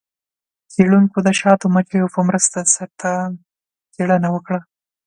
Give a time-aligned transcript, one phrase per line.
[0.73, 3.29] څیړونکو د شاتو مچیو په مرسته د سرطان
[3.93, 4.59] څیړنه وکړه.